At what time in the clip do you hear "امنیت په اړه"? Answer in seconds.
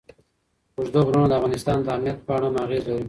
1.95-2.47